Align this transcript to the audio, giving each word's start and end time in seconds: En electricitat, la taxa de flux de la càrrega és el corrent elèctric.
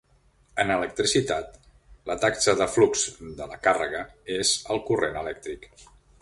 En 0.61 0.71
electricitat, 0.75 1.59
la 2.11 2.15
taxa 2.23 2.55
de 2.63 2.67
flux 2.77 3.05
de 3.41 3.49
la 3.53 3.61
càrrega 3.69 4.03
és 4.39 4.55
el 4.77 4.83
corrent 4.89 5.21
elèctric. 5.27 5.71